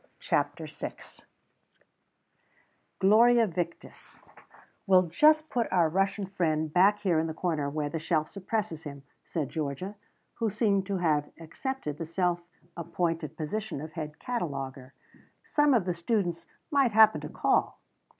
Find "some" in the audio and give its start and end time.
15.43-15.71